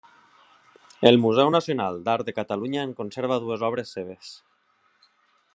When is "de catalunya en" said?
2.31-2.97